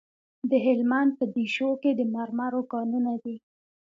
د 0.49 0.51
هلمند 0.65 1.11
په 1.19 1.25
دیشو 1.35 1.69
کې 1.81 1.91
د 1.95 2.01
مرمرو 2.13 2.61
کانونه 2.73 3.13
دي. 3.23 3.35